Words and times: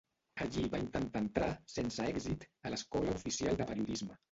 Allí 0.45 0.63
va 0.75 0.79
intentar 0.83 1.21
entrar, 1.25 1.51
sense 1.75 2.09
èxit, 2.15 2.49
a 2.65 2.73
l'Escola 2.77 3.17
Oficial 3.21 3.63
de 3.63 3.71
Periodisme. 3.73 4.15